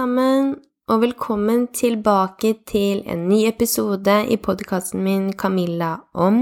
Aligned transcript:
Sammen, 0.00 0.54
og 0.88 1.02
velkommen 1.02 1.66
tilbake 1.76 2.54
til 2.64 3.02
en 3.10 3.26
ny 3.28 3.42
episode 3.50 4.14
i 4.32 4.38
podkasten 4.40 5.02
min 5.04 5.26
Camilla 5.36 5.90
om 6.14 6.38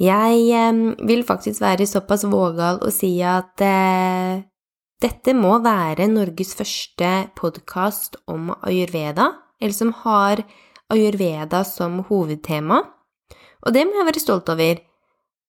Jeg 0.00 0.72
vil 1.06 1.22
faktisk 1.28 1.62
være 1.62 1.86
såpass 1.86 2.24
vågal 2.26 2.80
å 2.82 2.90
si 2.90 3.12
at 3.22 3.62
eh, 3.62 4.42
dette 4.98 5.36
må 5.38 5.60
være 5.62 6.08
Norges 6.10 6.56
første 6.58 7.12
podkast 7.38 8.18
om 8.26 8.50
ayurveda, 8.56 9.28
eller 9.60 9.78
som 9.78 9.94
har 10.02 10.42
ayurveda 10.90 11.62
som 11.62 12.00
hovedtema, 12.08 12.82
og 13.62 13.78
det 13.78 13.86
må 13.86 14.00
jeg 14.00 14.10
være 14.10 14.24
stolt 14.26 14.50
over. 14.56 14.82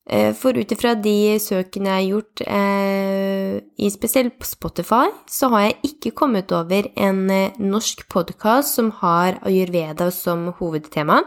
Eh, 0.10 0.32
for 0.40 0.56
ut 0.56 0.72
ifra 0.72 0.94
de 0.96 1.36
søkene 1.44 1.92
jeg 1.92 2.00
har 2.00 2.10
gjort, 2.14 2.42
eh, 2.48 3.90
spesielt 3.92 4.40
på 4.40 4.48
Spotify, 4.48 5.10
så 5.28 5.50
har 5.50 5.62
jeg 5.66 5.80
ikke 5.84 6.16
kommet 6.16 6.52
over 6.52 6.88
en 6.96 7.30
eh, 7.30 7.52
norsk 7.60 8.08
podkast 8.08 8.76
som 8.76 8.92
har 8.92 9.40
ayurveda 9.44 10.10
som 10.12 10.54
hovedtema. 10.60 11.24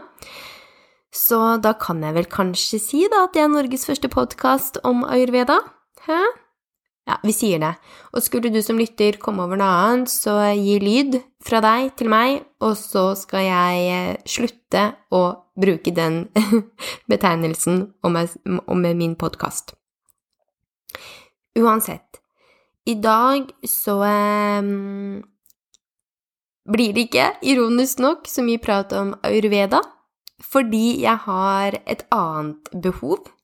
Så 1.13 1.61
da 1.61 1.73
kan 1.73 2.01
jeg 2.01 2.15
vel 2.15 2.25
kanskje 2.25 2.79
si 2.79 3.07
da 3.11 3.25
at 3.25 3.33
det 3.33 3.43
er 3.43 3.53
Norges 3.53 3.85
første 3.85 4.09
podkast 4.09 4.79
om 4.83 5.03
ayurveda? 5.03 5.59
Hæ? 6.07 6.21
Ja, 7.09 7.17
vi 7.25 7.33
sier 7.33 7.61
det. 7.61 7.71
Og 8.13 8.21
skulle 8.21 8.51
du 8.53 8.59
som 8.61 8.77
lytter 8.79 9.17
komme 9.21 9.43
over 9.47 9.57
noe 9.59 9.69
annet, 9.85 10.11
så 10.11 10.35
gi 10.53 10.77
lyd 10.81 11.17
fra 11.41 11.61
deg 11.63 11.95
til 11.97 12.11
meg, 12.13 12.43
og 12.61 12.75
så 12.77 13.11
skal 13.17 13.47
jeg 13.47 13.87
eh, 13.89 14.19
slutte 14.29 14.83
å 15.09 15.23
bruke 15.61 15.93
den 15.97 16.27
betegnelsen 17.11 17.87
om, 18.05 18.19
min 18.85 19.17
podkast. 19.19 19.73
Uansett, 21.57 22.21
i 22.87 22.95
dag 22.95 23.49
så 23.67 23.97
um, 24.61 25.19
blir 26.69 26.93
det 26.95 27.09
ikke, 27.09 27.27
ironisk 27.49 27.99
nok, 28.05 28.29
så 28.29 28.45
mye 28.45 28.61
prat 28.61 28.93
om 28.95 29.15
ayurveda, 29.25 29.81
fordi 30.41 31.01
jeg 31.01 31.25
har 31.25 31.81
et 31.81 32.05
annet 32.13 32.71
behov 32.85 33.25
Eh, 33.25 33.40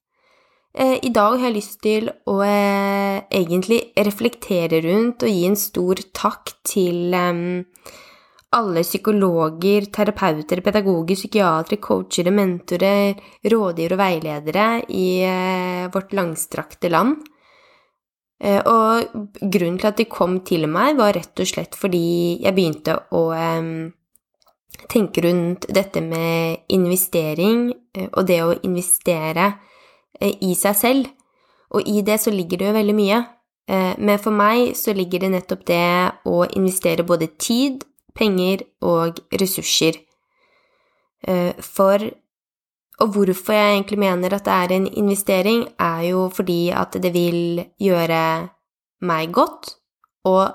I 0.77 1.09
dag 1.09 1.39
har 1.39 1.47
jeg 1.47 1.55
lyst 1.55 1.79
til 1.81 2.09
å 2.29 2.35
eh, 2.45 3.23
egentlig 3.33 3.79
reflektere 3.97 4.77
rundt 4.85 5.23
og 5.25 5.31
gi 5.31 5.47
en 5.47 5.57
stor 5.57 5.97
takk 6.13 6.51
til 6.69 7.15
alle 8.57 8.83
psykologer, 8.85 9.87
terapeuter, 9.89 10.61
pedagoger, 10.61 11.17
psykiatere, 11.17 11.79
coachere, 11.81 12.29
mentorer, 12.29 13.17
rådgivere 13.41 13.97
og 13.97 14.03
veiledere 14.03 14.67
i 14.93 15.07
eh, 15.25 15.89
vårt 15.93 16.13
langstrakte 16.13 16.93
land. 16.93 17.25
Og 18.37 19.15
grunnen 19.41 19.79
til 19.81 19.87
at 19.89 19.97
de 19.97 20.05
kom 20.05 20.35
til 20.45 20.67
meg, 20.69 20.99
var 20.99 21.15
rett 21.17 21.41
og 21.41 21.47
slett 21.49 21.73
fordi 21.73 22.37
jeg 22.43 22.53
begynte 22.53 22.93
å 23.17 23.23
tenke 24.93 25.23
rundt 25.25 25.65
dette 25.73 26.03
med 26.05 26.69
investering 26.69 27.71
og 28.11 28.27
det 28.29 28.37
å 28.45 28.53
investere 28.61 29.47
Eh, 29.47 29.76
i 30.21 30.53
seg 30.55 30.75
selv. 30.75 31.09
Og 31.75 31.83
i 31.87 32.01
det 32.01 32.19
så 32.23 32.31
ligger 32.31 32.57
det 32.57 32.69
jo 32.69 32.77
veldig 32.77 32.95
mye. 32.95 33.19
Eh, 33.67 33.93
men 33.99 34.19
for 34.19 34.31
meg 34.31 34.75
så 34.79 34.95
ligger 34.95 35.25
det 35.25 35.33
nettopp 35.33 35.65
det 35.67 35.87
å 36.27 36.45
investere 36.55 37.05
både 37.07 37.27
tid, 37.39 37.83
penger 38.15 38.63
og 38.81 39.19
ressurser. 39.41 39.99
Eh, 41.27 41.53
for 41.59 42.11
Og 42.97 43.11
hvorfor 43.13 43.53
jeg 43.53 43.73
egentlig 43.75 43.99
mener 43.99 44.33
at 44.33 44.45
det 44.45 44.53
er 44.53 44.71
en 44.73 44.87
investering, 44.87 45.67
er 45.77 46.01
jo 46.09 46.29
fordi 46.33 46.71
at 46.73 46.97
det 46.97 47.13
vil 47.13 47.61
gjøre 47.77 48.49
meg 49.01 49.31
godt, 49.31 49.77
og 50.25 50.49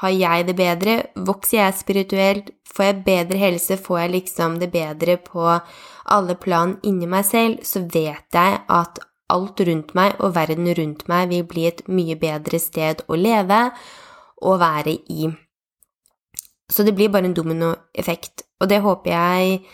har 0.00 0.10
jeg 0.10 0.46
det 0.48 0.56
bedre, 0.56 0.94
vokser 1.14 1.58
jeg 1.58 1.78
spirituelt, 1.78 2.50
får 2.72 2.88
jeg 2.88 3.02
bedre 3.06 3.38
helse, 3.38 3.76
får 3.76 3.98
jeg 3.98 4.12
liksom 4.16 4.58
det 4.62 4.70
bedre 4.72 5.18
på 5.20 5.44
alle 6.12 6.36
plan 6.40 6.78
inni 6.82 7.06
meg 7.06 7.26
selv, 7.28 7.60
så 7.62 7.84
vet 7.84 8.26
jeg 8.34 8.60
at 8.66 9.02
alt 9.32 9.60
rundt 9.68 9.94
meg 9.96 10.18
og 10.20 10.34
verden 10.36 10.68
rundt 10.76 11.06
meg 11.08 11.30
vil 11.30 11.46
bli 11.48 11.68
et 11.68 11.84
mye 11.88 12.16
bedre 12.20 12.60
sted 12.60 13.04
å 13.08 13.16
leve 13.16 13.62
og 14.42 14.60
være 14.60 14.96
i. 15.12 15.30
Så 16.72 16.84
det 16.86 16.94
blir 16.96 17.12
bare 17.12 17.28
en 17.28 17.36
dominoeffekt, 17.36 18.46
og 18.60 18.68
det 18.72 18.80
håper 18.84 19.12
jeg 19.12 19.64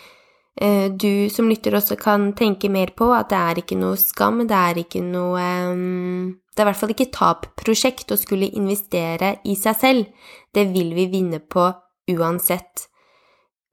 du 0.59 1.29
som 1.31 1.47
lytter 1.47 1.77
også 1.77 1.95
kan 1.95 2.33
tenke 2.35 2.67
mer 2.67 2.89
på, 2.91 3.07
at 3.15 3.29
det 3.31 3.37
er 3.39 3.61
ikke 3.61 3.77
noe 3.79 3.95
skam, 3.95 4.41
det 4.43 4.57
er 4.57 4.81
ikke 4.81 4.99
noe 5.05 5.45
um 5.71 6.33
det 6.59 6.65
er 6.65 6.67
i 6.67 6.73
hvert 6.73 6.79
fall 6.81 6.91
ikke 6.91 7.13
tap-prosjekt 7.15 8.09
å 8.11 8.17
skulle 8.19 8.49
investere 8.59 9.37
i 9.47 9.53
seg 9.55 9.75
selv. 9.79 10.31
Det 10.51 10.65
vil 10.73 10.89
vi 10.91 11.05
vinne 11.07 11.37
på 11.39 11.69
uansett. 12.11 12.89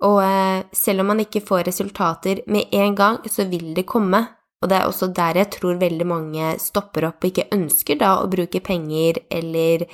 Og 0.06 0.20
eh, 0.22 0.60
selv 0.70 1.02
om 1.02 1.10
man 1.10 1.22
ikke 1.24 1.42
får 1.42 1.64
resultater 1.66 2.44
med 2.46 2.70
en 2.78 2.94
gang, 2.94 3.18
så 3.26 3.48
vil 3.50 3.72
det 3.74 3.88
komme. 3.90 4.20
Og 4.62 4.70
det 4.70 4.78
er 4.78 4.86
også 4.86 5.08
der 5.10 5.40
jeg 5.40 5.50
tror 5.56 5.80
veldig 5.80 6.06
mange 6.06 6.52
stopper 6.62 7.08
opp 7.08 7.26
og 7.26 7.32
ikke 7.32 7.48
ønsker 7.58 7.98
da 7.98 8.12
å 8.20 8.30
bruke 8.30 8.62
penger 8.62 9.18
eller 9.34 9.88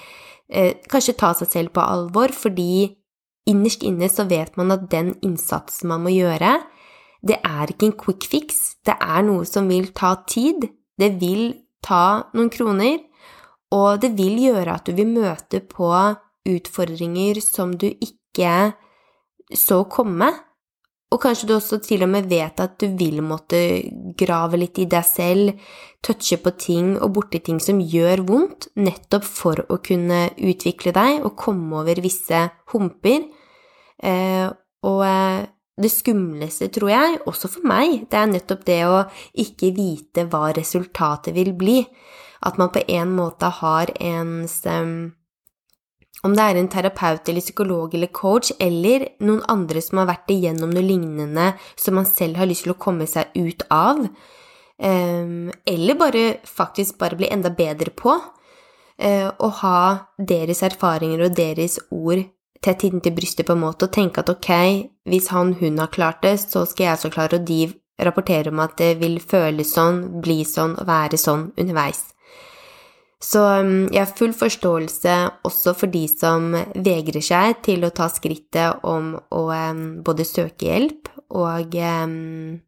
eh, 0.53 0.77
kanskje 0.93 1.17
ta 1.17 1.33
seg 1.39 1.49
selv 1.49 1.73
på 1.73 1.81
alvor, 1.81 2.37
fordi 2.37 2.93
innerst 3.49 3.89
inne 3.89 4.13
så 4.13 4.29
vet 4.29 4.53
man 4.61 4.77
at 4.77 4.85
den 4.93 5.15
innsatsen 5.25 5.89
man 5.89 6.05
må 6.05 6.13
gjøre, 6.13 6.59
det 7.23 7.39
er 7.47 7.71
ikke 7.71 7.89
en 7.91 7.99
quick 7.99 8.27
fix, 8.27 8.77
det 8.87 8.97
er 8.99 9.23
noe 9.27 9.47
som 9.47 9.69
vil 9.71 9.93
ta 9.95 10.17
tid. 10.29 10.67
Det 10.99 11.15
vil 11.21 11.53
ta 11.83 12.29
noen 12.35 12.51
kroner, 12.53 12.99
og 13.75 14.03
det 14.03 14.13
vil 14.19 14.39
gjøre 14.43 14.77
at 14.77 14.87
du 14.87 14.97
vil 14.97 15.09
møte 15.09 15.63
på 15.65 15.91
utfordringer 16.49 17.41
som 17.43 17.73
du 17.79 17.89
ikke 17.89 18.73
så 19.57 19.83
komme. 19.91 20.31
Og 21.13 21.21
kanskje 21.21 21.49
du 21.49 21.55
også 21.55 21.77
til 21.85 22.05
og 22.07 22.09
med 22.15 22.29
vet 22.31 22.61
at 22.63 22.79
du 22.81 22.87
vil 22.97 23.21
måtte 23.25 23.59
grave 24.19 24.61
litt 24.61 24.79
i 24.81 24.89
deg 24.89 25.05
selv, 25.05 25.53
touche 26.03 26.39
på 26.41 26.55
ting 26.57 26.95
og 26.97 27.13
borti 27.19 27.43
ting 27.45 27.59
som 27.61 27.83
gjør 27.85 28.25
vondt, 28.29 28.71
nettopp 28.81 29.27
for 29.29 29.61
å 29.69 29.79
kunne 29.85 30.25
utvikle 30.41 30.95
deg 30.97 31.21
og 31.21 31.37
komme 31.39 31.83
over 31.83 32.01
visse 32.03 32.47
humper. 32.73 33.29
Eh, 34.03 34.49
og 34.89 35.05
eh, 35.05 35.45
det 35.81 35.89
skumleste, 35.89 36.69
tror 36.73 36.91
jeg, 36.93 37.21
også 37.29 37.49
for 37.55 37.65
meg, 37.69 38.03
det 38.11 38.19
er 38.19 38.29
nettopp 38.29 38.67
det 38.69 38.83
å 38.85 38.99
ikke 39.41 39.73
vite 39.77 40.27
hva 40.29 40.51
resultatet 40.57 41.33
vil 41.37 41.55
bli. 41.57 41.79
At 42.45 42.59
man 42.61 42.73
på 42.75 42.83
en 42.91 43.15
måte 43.17 43.49
har 43.63 43.93
ens 44.03 44.65
um, 44.67 45.13
Om 46.27 46.35
det 46.37 46.43
er 46.45 46.59
en 46.59 46.69
terapeut 46.71 47.29
eller 47.31 47.43
psykolog 47.43 47.95
eller 47.95 48.11
coach, 48.15 48.53
eller 48.61 49.09
noen 49.25 49.41
andre 49.51 49.81
som 49.83 49.99
har 50.03 50.11
vært 50.11 50.31
igjennom 50.31 50.71
noe 50.71 50.85
lignende 50.85 51.49
som 51.75 51.97
man 51.99 52.07
selv 52.07 52.39
har 52.39 52.47
lyst 52.47 52.67
til 52.67 52.75
å 52.75 52.79
komme 52.79 53.09
seg 53.11 53.33
ut 53.35 53.65
av, 53.73 54.05
um, 54.77 55.49
eller 55.67 55.99
bare 55.99 56.27
faktisk 56.47 57.01
bare 57.01 57.19
bli 57.19 57.31
enda 57.33 57.51
bedre 57.51 57.91
på, 57.97 58.13
uh, 58.13 59.29
å 59.35 59.49
ha 59.65 59.83
deres 60.19 60.63
erfaringer 60.69 61.27
og 61.27 61.35
deres 61.39 61.81
ord 61.91 62.23
tett 62.63 62.85
inntil 62.87 63.15
brystet 63.17 63.47
på 63.49 63.57
en 63.57 63.65
måte 63.65 63.89
og 63.89 63.95
tenke 63.95 64.23
at 64.23 64.31
ok, 64.31 64.51
hvis 65.11 65.29
han, 65.35 65.57
hun 65.61 65.81
har 65.83 65.91
klart 65.93 66.23
det, 66.23 66.37
så 66.45 66.65
skal 66.69 66.87
jeg 66.87 66.99
også 66.99 67.13
klare, 67.15 67.41
og 67.41 67.47
de 67.49 67.73
rapporterer 68.03 68.53
om 68.53 68.63
at 68.63 68.77
det 68.79 68.97
vil 69.03 69.19
føles 69.21 69.75
sånn, 69.77 70.05
bli 70.23 70.43
sånn 70.49 70.77
og 70.81 70.89
være 70.89 71.21
sånn 71.21 71.51
underveis. 71.59 72.07
Så 73.23 73.43
um, 73.63 73.87
jeg 73.93 74.03
har 74.03 74.15
full 74.19 74.33
forståelse 74.35 75.17
også 75.47 75.77
for 75.79 75.93
de 75.93 76.03
som 76.11 76.51
vegrer 76.75 77.23
seg 77.23 77.61
til 77.63 77.87
å 77.87 77.93
ta 77.95 78.09
skrittet 78.11 78.83
om 78.89 79.15
å 79.15 79.43
um, 79.47 79.85
både 80.03 80.27
søke 80.27 80.67
hjelp 80.67 81.11
og 81.31 81.77
um, 81.79 82.59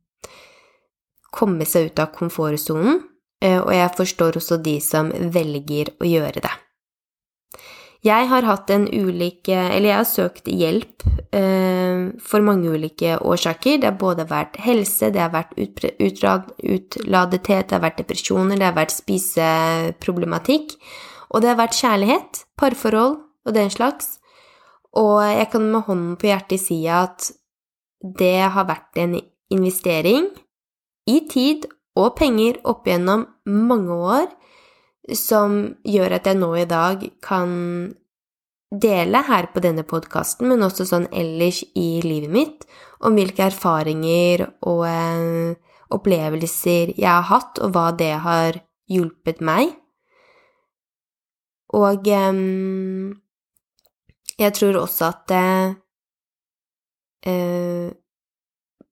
komme 1.34 1.66
seg 1.66 1.90
ut 1.90 2.04
av 2.04 2.12
komfortsonen, 2.14 3.02
eh, 3.42 3.58
og 3.58 3.72
jeg 3.74 3.96
forstår 3.98 4.38
også 4.38 4.60
de 4.62 4.76
som 4.84 5.10
velger 5.10 5.90
å 5.98 6.06
gjøre 6.06 6.44
det. 6.44 6.54
Jeg 8.04 8.28
har 8.28 8.44
hatt 8.44 8.68
en 8.74 8.84
ulike 8.84 9.56
Eller 9.56 9.88
jeg 9.88 9.96
har 9.96 10.08
søkt 10.08 10.48
hjelp 10.50 11.06
eh, 11.32 12.10
for 12.20 12.44
mange 12.44 12.68
ulike 12.68 13.16
årsaker. 13.16 13.78
Det 13.80 13.88
har 13.88 14.00
både 14.00 14.26
vært 14.28 14.58
helse, 14.60 15.08
det 15.14 15.22
har 15.22 15.32
vært 15.32 15.54
utladethet, 15.56 17.70
det 17.70 17.76
har 17.76 17.84
vært 17.84 18.02
depresjoner, 18.02 18.60
det 18.60 18.68
har 18.68 18.76
vært 18.76 18.92
spiseproblematikk, 18.92 20.74
og 21.32 21.42
det 21.42 21.52
har 21.52 21.60
vært 21.62 21.78
kjærlighet, 21.78 22.42
parforhold 22.60 23.16
og 23.22 23.56
den 23.56 23.72
slags. 23.72 24.18
Og 24.94 25.24
jeg 25.24 25.48
kan 25.54 25.70
med 25.72 25.86
hånden 25.88 26.18
på 26.20 26.28
hjertet 26.28 26.62
si 26.62 26.82
at 26.90 27.32
det 28.04 28.50
har 28.52 28.68
vært 28.68 29.00
en 29.00 29.16
investering 29.54 30.28
i 31.08 31.22
tid 31.30 31.64
og 31.96 32.16
penger 32.18 32.60
opp 32.68 32.88
gjennom 32.88 33.24
mange 33.48 33.96
år 33.96 34.28
som 35.12 35.76
gjør 35.84 36.16
at 36.16 36.26
jeg 36.30 36.38
nå 36.40 36.48
i 36.56 36.68
dag 36.68 37.02
kan 37.24 37.50
dele 38.74 39.20
her 39.28 39.50
på 39.52 39.62
denne 39.62 39.84
podkasten, 39.86 40.48
men 40.50 40.64
også 40.64 40.86
sånn 40.88 41.06
ellers 41.14 41.62
i 41.78 42.00
livet 42.04 42.32
mitt, 42.32 42.66
om 43.04 43.14
hvilke 43.18 43.46
erfaringer 43.50 44.46
og 44.66 44.84
eh, 44.88 45.54
opplevelser 45.94 46.94
jeg 46.96 47.10
har 47.10 47.28
hatt, 47.28 47.60
og 47.62 47.74
hva 47.74 47.90
det 47.96 48.14
har 48.24 48.58
hjulpet 48.90 49.42
meg. 49.44 49.74
Og 51.74 52.08
eh, 52.08 52.32
jeg 54.40 54.56
tror 54.56 54.80
også 54.80 55.10
at 55.12 55.36
eh, 55.36 55.74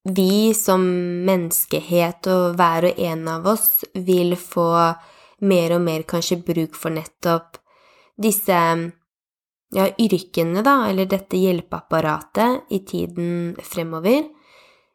vi 0.02 0.34
som 0.58 0.84
menneskehet 1.26 2.26
og 2.32 2.56
hver 2.58 2.90
og 2.90 3.02
en 3.08 3.28
av 3.30 3.46
oss 3.54 3.84
vil 3.94 4.36
få 4.38 4.68
mer 5.42 5.76
og 5.76 5.82
mer 5.84 6.04
kanskje 6.08 6.40
bruk 6.46 6.76
for 6.78 6.94
nettopp 6.94 7.58
disse 8.22 8.58
ja, 9.72 9.86
yrkene, 9.88 10.62
da, 10.64 10.76
eller 10.90 11.08
dette 11.10 11.40
hjelpeapparatet 11.40 12.72
i 12.76 12.82
tiden 12.86 13.56
fremover. 13.64 14.28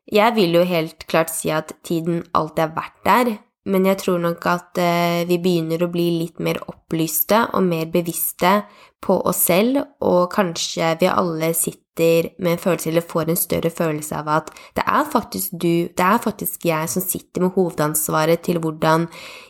Jeg 0.08 0.36
vil 0.38 0.56
jo 0.56 0.64
helt 0.68 1.04
klart 1.10 1.34
si 1.34 1.52
at 1.52 1.74
tiden 1.84 2.22
alltid 2.38 2.64
har 2.64 2.76
vært 2.78 3.00
der, 3.08 3.34
men 3.68 3.88
jeg 3.90 4.00
tror 4.04 4.22
nok 4.24 4.46
at 4.50 4.80
eh, 4.82 5.24
vi 5.28 5.40
begynner 5.44 5.84
å 5.84 5.92
bli 5.92 6.08
litt 6.22 6.40
mer 6.44 6.60
opplyste 6.70 7.44
og 7.54 7.66
mer 7.68 7.90
bevisste 7.92 8.62
på 9.04 9.20
oss 9.30 9.44
selv, 9.50 9.82
og 10.02 10.32
kanskje 10.34 10.96
vi 11.02 11.10
alle 11.12 11.52
sitter 11.58 12.32
med 12.38 12.56
en 12.56 12.62
følelse, 12.62 12.90
eller 12.92 13.06
får 13.10 13.32
en 13.32 13.40
større 13.40 13.72
følelse 13.74 14.20
av 14.20 14.30
at 14.30 14.52
det 14.78 14.86
er 14.86 15.10
faktisk 15.12 15.58
du, 15.58 15.90
det 15.90 16.06
er 16.06 16.22
faktisk 16.24 16.66
jeg 16.70 16.94
som 16.94 17.04
sitter 17.04 17.46
med 17.46 17.56
hovedansvaret 17.58 18.44
til 18.46 18.62
hvordan 18.64 19.08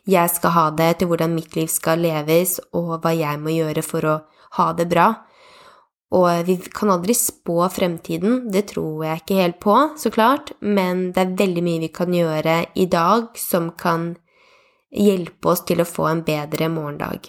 jeg 0.08 0.34
skal 0.34 0.56
ha 0.56 0.66
det, 0.76 0.92
til 1.00 1.12
hvordan 1.12 1.36
mitt 1.36 1.56
liv 1.60 1.70
skal 1.72 2.04
leves, 2.04 2.58
og 2.74 2.98
hva 3.04 3.14
jeg 3.16 3.44
må 3.44 3.56
gjøre 3.56 3.86
for 3.86 4.08
å 4.08 4.18
ha 4.58 4.72
det 4.74 4.88
bra. 4.92 5.12
Og 6.16 6.46
vi 6.48 6.56
kan 6.72 6.92
aldri 6.94 7.12
spå 7.18 7.66
fremtiden, 7.72 8.46
det 8.52 8.70
tror 8.72 9.04
jeg 9.04 9.22
ikke 9.22 9.40
helt 9.42 9.58
på, 9.60 9.76
så 10.00 10.12
klart, 10.14 10.54
men 10.64 11.10
det 11.12 11.24
er 11.24 11.34
veldig 11.42 11.64
mye 11.66 11.82
vi 11.84 11.90
kan 11.92 12.14
gjøre 12.16 12.62
i 12.80 12.86
dag 12.88 13.34
som 13.40 13.74
kan 13.76 14.14
hjelpe 14.88 15.52
oss 15.52 15.66
til 15.68 15.84
å 15.84 15.88
få 15.88 16.08
en 16.08 16.24
bedre 16.24 16.70
morgendag. 16.72 17.28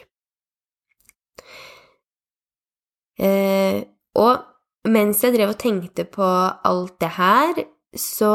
Eh, 3.19 3.83
og 4.15 4.87
mens 4.95 5.25
jeg 5.27 5.35
drev 5.35 5.57
og 5.57 5.59
tenkte 5.59 6.07
på 6.07 6.23
alt 6.23 6.95
det 7.03 7.11
her, 7.19 7.65
så 7.99 8.33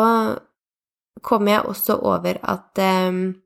kom 1.24 1.48
jeg 1.48 1.63
også 1.72 2.01
over 2.04 2.42
at 2.42 2.84
eh, 2.84 3.39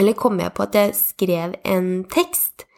Eller 0.00 0.14
kom 0.16 0.38
jeg 0.40 0.54
på 0.56 0.62
at 0.64 0.74
jeg 0.78 0.94
skrev 0.96 1.52
en 1.68 2.06
tekst 2.08 2.64
Eh, 2.64 2.71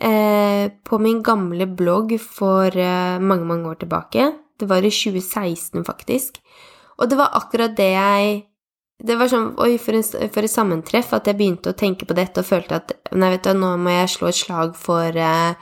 på 0.00 0.98
min 1.02 1.18
gamle 1.22 1.66
blogg 1.76 2.14
for 2.22 2.72
eh, 2.72 3.18
mange, 3.20 3.44
mange 3.44 3.68
år 3.68 3.82
tilbake. 3.82 4.30
Det 4.60 4.68
var 4.68 4.84
i 4.84 4.92
2016, 4.92 5.84
faktisk. 5.84 6.40
Og 7.00 7.08
det 7.10 7.18
var 7.20 7.36
akkurat 7.36 7.76
det 7.76 7.92
jeg 7.94 8.46
Det 9.00 9.16
var 9.16 9.30
sånn 9.32 9.54
Oi, 9.56 9.78
for, 9.80 9.96
en, 9.96 10.04
for 10.04 10.44
et 10.44 10.52
sammentreff 10.52 11.14
at 11.16 11.28
jeg 11.30 11.38
begynte 11.38 11.72
å 11.72 11.76
tenke 11.76 12.04
på 12.04 12.16
dette 12.16 12.42
og 12.42 12.48
følte 12.48 12.82
at 12.82 12.92
Nei, 13.16 13.30
vet 13.32 13.46
du, 13.46 13.54
nå 13.56 13.70
må 13.80 13.94
jeg 13.94 14.10
slå 14.12 14.28
et 14.28 14.36
slag 14.36 14.74
for 14.76 15.16
uh, 15.16 15.56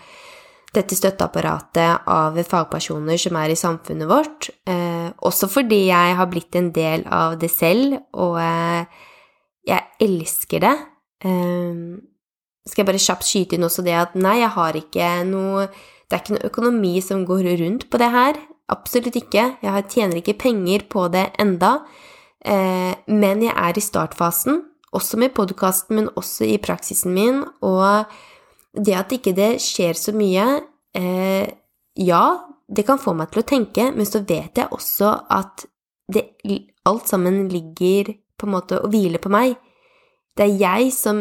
dette 0.75 0.99
støtteapparatet 0.99 2.09
av 2.11 2.37
fagpersoner 2.45 3.21
som 3.21 3.39
er 3.39 3.55
i 3.55 3.59
samfunnet 3.59 4.11
vårt. 4.11 4.51
Uh, 4.69 5.15
også 5.23 5.49
fordi 5.53 5.85
jeg 5.87 6.19
har 6.19 6.29
blitt 6.31 6.59
en 6.59 6.73
del 6.75 7.07
av 7.07 7.39
det 7.41 7.53
selv, 7.55 7.97
og 8.19 8.37
uh, 8.43 8.83
jeg 9.71 9.87
elsker 10.05 10.67
det. 10.67 10.75
Uh, 11.25 12.03
skal 12.69 12.85
jeg 12.85 12.91
bare 12.91 13.03
kjapt 13.03 13.27
skyte 13.27 13.57
inn 13.57 13.67
også 13.67 13.85
det 13.87 13.97
at 13.97 14.15
nei, 14.19 14.39
jeg 14.43 14.53
har 14.55 14.77
ikke 14.79 15.09
noe 15.29 15.69
Det 16.09 16.17
er 16.17 16.23
ikke 16.23 16.37
noe 16.37 16.49
økonomi 16.49 16.93
som 17.05 17.27
går 17.29 17.51
rundt 17.61 17.83
på 17.93 17.99
det 18.01 18.07
her. 18.09 18.39
Absolutt 18.73 19.17
ikke. 19.19 19.43
Jeg 19.61 19.89
tjener 19.93 20.17
ikke 20.23 20.39
penger 20.41 20.87
på 20.89 21.03
det 21.13 21.27
enda. 21.37 21.83
Eh, 22.41 22.95
men 23.13 23.43
jeg 23.45 23.53
er 23.53 23.77
i 23.77 23.83
startfasen, 23.85 24.63
også 24.97 25.19
med 25.21 25.35
podkasten, 25.37 25.99
men 25.99 26.09
også 26.17 26.47
i 26.49 26.57
praksisen 26.65 27.13
min, 27.13 27.43
og 27.61 28.09
det 28.73 28.95
at 28.97 29.13
ikke 29.13 29.35
det 29.37 29.59
skjer 29.61 29.99
så 29.99 30.15
mye 30.17 30.47
eh, 30.97 31.49
Ja, 31.99 32.25
det 32.69 32.85
kan 32.87 33.01
få 33.03 33.13
meg 33.19 33.33
til 33.33 33.43
å 33.43 33.49
tenke, 33.49 33.89
men 33.93 34.07
så 34.07 34.23
vet 34.23 34.61
jeg 34.61 34.71
også 34.71 35.11
at 35.35 35.67
det, 36.09 36.29
alt 36.87 37.09
sammen 37.11 37.49
ligger 37.51 38.15
på 38.39 38.47
en 38.47 38.55
måte 38.55 38.79
og 38.79 38.93
hviler 38.93 39.21
på 39.21 39.33
meg. 39.33 39.57
Det 40.39 40.47
er 40.47 40.61
jeg 40.61 40.93
som 40.95 41.19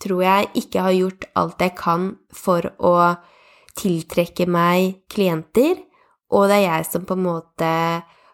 tror 0.00 0.22
jeg 0.24 0.50
ikke 0.62 0.86
har 0.86 0.96
gjort 0.96 1.28
alt 1.38 1.62
jeg 1.64 1.76
kan 1.78 2.08
for 2.32 2.66
å 2.78 2.94
tiltrekke 3.78 4.46
meg 4.50 5.04
klienter, 5.12 5.78
og 6.30 6.48
det 6.50 6.60
er 6.60 6.66
jeg 6.66 6.88
som 6.90 7.06
på 7.06 7.16
en 7.18 7.26
måte 7.26 7.70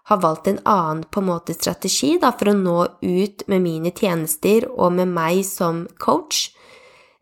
har 0.07 0.21
valgt 0.23 0.47
en 0.47 0.61
annen 0.65 1.03
på 1.11 1.21
en 1.21 1.29
måte 1.33 1.55
strategi 1.57 2.15
da, 2.23 2.31
for 2.39 2.53
å 2.53 2.59
nå 2.59 2.77
ut 3.03 3.47
med 3.51 3.65
mine 3.65 3.91
tjenester 3.91 4.69
og 4.71 4.95
med 4.95 5.11
meg 5.11 5.43
som 5.47 5.87
coach. 5.99 6.53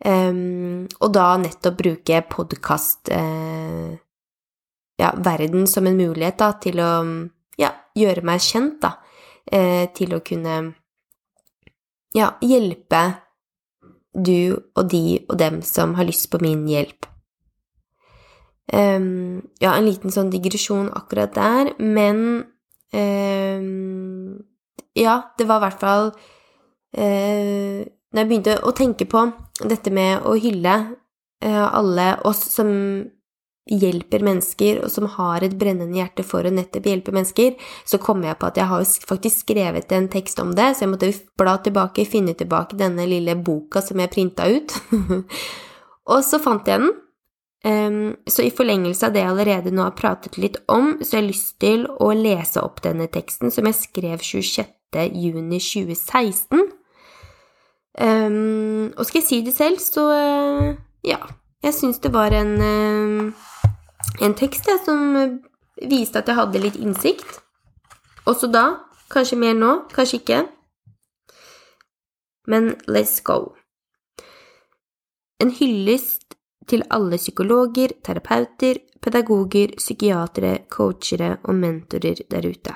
Um, 0.04 0.84
og 1.00 1.14
da 1.16 1.30
nettopp 1.40 1.78
bruke 1.78 2.20
podkast 2.28 3.08
uh, 3.08 3.94
ja, 5.00 5.14
verden 5.16 5.64
som 5.70 5.88
en 5.88 5.96
mulighet 5.96 6.36
da, 6.42 6.50
til 6.60 6.82
å 6.84 6.90
ja, 7.56 7.72
gjøre 7.96 8.26
meg 8.26 8.44
kjent, 8.44 8.82
da. 8.84 8.98
Uh, 9.48 9.88
til 9.96 10.12
å 10.16 10.20
kunne 10.24 10.58
ja, 12.12 12.34
hjelpe 12.44 13.04
du 14.14 14.56
og 14.74 14.88
de 14.90 15.20
og 15.28 15.38
dem 15.38 15.60
som 15.62 15.94
har 15.98 16.06
lyst 16.08 16.30
på 16.30 16.40
min 16.42 16.66
hjelp. 16.68 17.06
Um, 18.72 19.42
ja, 19.60 19.74
en 19.74 19.84
liten 19.84 20.12
sånn 20.14 20.30
digresjon 20.32 20.88
akkurat 20.96 21.34
der, 21.36 21.74
men 21.78 22.46
um, 22.96 24.38
Ja, 24.96 25.18
det 25.36 25.44
var 25.50 25.58
i 25.58 25.64
hvert 25.66 25.82
fall 25.82 26.06
uh, 26.96 27.80
Når 27.84 28.22
jeg 28.22 28.30
begynte 28.30 28.54
å 28.64 28.72
tenke 28.72 29.04
på 29.04 29.26
dette 29.68 29.92
med 29.92 30.24
å 30.24 30.32
hylle 30.40 30.78
uh, 31.44 31.66
alle 31.76 32.14
oss 32.24 32.40
som 32.54 32.72
hjelper 33.64 34.20
mennesker, 34.24 34.82
og 34.84 34.90
som 34.92 35.06
har 35.08 35.44
et 35.44 35.54
brennende 35.56 35.96
hjerte 35.96 36.24
for 36.26 36.44
å 36.44 36.52
nettopp 36.52 36.88
hjelpe 36.88 37.14
mennesker, 37.16 37.54
så 37.88 38.00
kom 38.02 38.24
jeg 38.26 38.36
på 38.40 38.50
at 38.50 38.58
jeg 38.60 38.68
har 38.68 38.84
faktisk 39.08 39.46
skrevet 39.46 39.94
en 39.96 40.10
tekst 40.12 40.40
om 40.42 40.52
det, 40.56 40.74
så 40.74 40.84
jeg 40.84 40.92
måtte 40.92 41.12
bla 41.40 41.56
tilbake, 41.64 42.04
finne 42.08 42.36
tilbake 42.36 42.76
denne 42.80 43.06
lille 43.08 43.36
boka 43.40 43.80
som 43.84 44.02
jeg 44.02 44.12
printa 44.12 44.50
ut. 44.52 44.76
og 46.12 46.20
så 46.26 46.40
fant 46.44 46.68
jeg 46.68 46.84
den. 46.84 46.92
Um, 47.64 48.16
så 48.28 48.44
i 48.44 48.52
forlengelse 48.52 49.06
av 49.06 49.14
det 49.14 49.22
jeg 49.22 49.32
allerede 49.32 49.70
nå 49.72 49.86
har 49.86 49.94
pratet 49.96 50.36
litt 50.36 50.58
om, 50.68 50.98
så 51.00 51.14
jeg 51.14 51.16
har 51.16 51.22
jeg 51.22 51.30
lyst 51.30 51.54
til 51.64 51.86
å 51.88 52.10
lese 52.12 52.60
opp 52.60 52.82
denne 52.84 53.06
teksten 53.08 53.54
som 53.54 53.64
jeg 53.70 53.78
skrev 53.78 54.20
26. 54.20 54.68
juni 55.16 55.62
2016. 55.64 56.66
Um, 57.94 58.92
og 58.98 59.06
skal 59.06 59.22
jeg 59.22 59.28
si 59.30 59.40
det 59.46 59.56
selv, 59.56 59.80
så 59.80 60.04
uh, 60.12 60.76
ja. 61.06 61.22
Jeg 61.64 61.72
syns 61.78 62.02
det 62.04 62.10
var 62.12 62.34
en 62.36 62.50
uh, 62.60 63.44
en 64.20 64.34
tekst 64.38 64.68
jeg, 64.70 64.80
som 64.84 65.16
eh, 65.18 65.36
viste 65.90 66.20
at 66.20 66.30
jeg 66.30 66.38
hadde 66.38 66.62
litt 66.62 66.78
innsikt. 66.78 67.40
Også 68.30 68.50
da. 68.52 68.66
Kanskje 69.12 69.38
mer 69.38 69.56
nå, 69.58 69.72
kanskje 69.94 70.20
ikke. 70.22 70.40
Men 72.50 72.74
let's 72.88 73.20
go. 73.24 73.54
En 75.40 75.50
hyllest 75.52 76.36
til 76.68 76.84
alle 76.94 77.18
psykologer, 77.20 77.92
terapeuter, 78.04 78.80
pedagoger, 79.04 79.74
psykiatere, 79.76 80.64
coachere 80.72 81.36
og 81.44 81.58
mentorer 81.58 82.24
der 82.30 82.48
ute. 82.48 82.74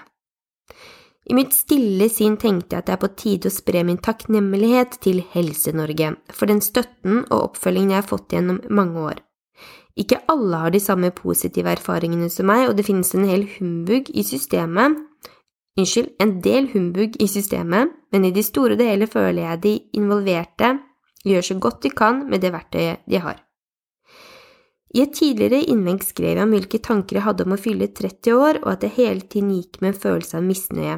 I 1.29 1.37
mitt 1.37 1.53
stille 1.53 2.09
sinn 2.09 2.39
tenkte 2.41 2.77
jeg 2.77 2.83
at 2.83 2.89
det 2.89 2.95
er 2.95 3.01
på 3.03 3.11
tide 3.21 3.51
å 3.51 3.53
spre 3.53 3.83
min 3.85 4.01
takknemlighet 4.01 4.97
til 5.05 5.21
Helse-Norge 5.35 6.15
for 6.33 6.49
den 6.49 6.63
støtten 6.65 7.25
og 7.27 7.51
oppfølgingen 7.51 7.93
jeg 7.93 8.01
har 8.01 8.09
fått 8.09 8.33
gjennom 8.33 8.63
mange 8.73 9.03
år. 9.11 9.19
Ikke 9.99 10.21
alle 10.31 10.63
har 10.63 10.71
de 10.71 10.81
samme 10.81 11.11
positive 11.11 11.71
erfaringene 11.73 12.31
som 12.31 12.47
meg, 12.47 12.69
og 12.69 12.77
det 12.79 12.87
finnes 12.87 13.11
en 13.15 13.27
hel 13.27 13.49
humbug 13.59 14.11
i 14.15 14.23
systemet 14.27 15.01
Unnskyld, 15.79 16.15
en 16.19 16.39
del 16.43 16.67
humbug 16.73 17.17
i 17.23 17.29
systemet, 17.31 17.93
men 18.11 18.25
i 18.27 18.33
de 18.35 18.43
store 18.43 18.75
og 18.75 18.83
hele 18.83 19.07
føler 19.07 19.45
jeg 19.45 19.63
de 19.63 19.75
involverte 20.01 20.73
gjør 21.27 21.45
så 21.47 21.59
godt 21.63 21.85
de 21.85 21.93
kan 21.95 22.25
med 22.31 22.43
det 22.43 22.51
verktøyet 22.55 23.05
de 23.07 23.21
har. 23.23 23.37
I 24.97 25.03
et 25.05 25.13
tidligere 25.15 25.61
innlegg 25.69 26.03
skrev 26.07 26.33
jeg 26.33 26.43
om 26.43 26.55
hvilke 26.57 26.81
tanker 26.83 27.19
jeg 27.19 27.27
hadde 27.27 27.45
om 27.45 27.55
å 27.55 27.61
fylle 27.61 27.91
30 27.93 28.35
år, 28.35 28.59
og 28.65 28.73
at 28.73 28.87
jeg 28.87 28.97
hele 28.97 29.27
tiden 29.29 29.53
gikk 29.55 29.79
med 29.83 29.93
en 29.93 30.01
følelse 30.01 30.39
av 30.41 30.47
misnøye. 30.49 30.97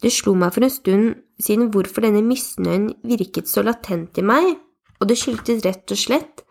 Det 0.00 0.12
slo 0.14 0.36
meg 0.38 0.54
for 0.54 0.64
en 0.64 0.72
stund 0.72 1.06
siden 1.42 1.72
hvorfor 1.74 2.06
denne 2.06 2.22
misnøyen 2.24 2.92
virket 3.08 3.50
så 3.50 3.64
latent 3.66 4.20
i 4.20 4.24
meg, 4.24 4.54
og 5.02 5.10
det 5.10 5.18
skyldtes 5.18 5.64
rett 5.66 5.92
og 5.92 5.98
slett 5.98 6.44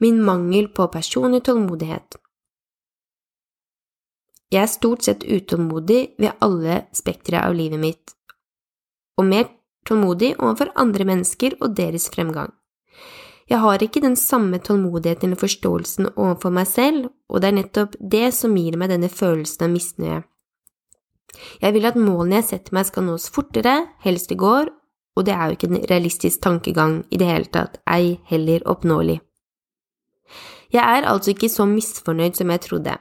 min 0.00 0.22
mangel 0.24 0.68
på 0.72 0.88
personlig 0.92 1.44
tålmodighet. 1.48 2.16
Jeg 4.50 4.62
er 4.64 4.72
stort 4.72 5.06
sett 5.06 5.22
utålmodig 5.22 6.00
ved 6.18 6.32
alle 6.42 6.84
spektre 6.96 7.42
av 7.44 7.54
livet 7.54 7.78
mitt, 7.78 8.14
og 9.20 9.28
mer 9.28 9.46
tålmodig 9.86 10.32
overfor 10.40 10.72
andre 10.80 11.06
mennesker 11.06 11.54
og 11.60 11.76
deres 11.78 12.08
fremgang. 12.10 12.50
Jeg 13.50 13.58
har 13.58 13.82
ikke 13.82 14.02
den 14.02 14.16
samme 14.18 14.60
tålmodigheten 14.62 15.30
eller 15.30 15.38
forståelsen 15.38 16.12
overfor 16.14 16.52
meg 16.54 16.68
selv, 16.70 17.08
og 17.28 17.42
det 17.42 17.48
er 17.50 17.56
nettopp 17.58 17.96
det 17.98 18.28
som 18.34 18.54
gir 18.58 18.76
meg 18.78 18.92
denne 18.92 19.10
følelsen 19.10 19.66
av 19.66 19.72
misnøye. 19.74 20.20
Jeg 21.62 21.74
vil 21.74 21.86
at 21.86 21.98
målene 21.98 22.40
jeg 22.40 22.48
setter 22.50 22.74
meg 22.74 22.86
skal 22.86 23.06
nås 23.06 23.28
fortere, 23.30 23.74
helst 24.02 24.30
i 24.34 24.38
går, 24.38 24.70
og 25.18 25.26
det 25.26 25.34
er 25.34 25.46
jo 25.46 25.58
ikke 25.58 25.70
en 25.70 25.82
realistisk 25.90 26.42
tankegang 26.42 27.00
i 27.10 27.18
det 27.18 27.26
hele 27.26 27.50
tatt, 27.50 27.82
ei 27.90 28.20
heller 28.30 28.62
oppnåelig. 28.70 29.18
Jeg 30.70 30.84
er 30.84 31.08
altså 31.08 31.34
ikke 31.34 31.50
så 31.50 31.66
misfornøyd 31.66 32.38
som 32.38 32.52
jeg 32.54 32.64
trodde. 32.66 32.98